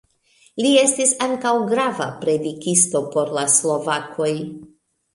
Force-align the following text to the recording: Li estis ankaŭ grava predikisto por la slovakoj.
Li 0.63 0.71
estis 0.83 1.11
ankaŭ 1.25 1.51
grava 1.73 2.09
predikisto 2.25 3.05
por 3.15 3.37
la 3.39 3.47
slovakoj. 3.61 4.33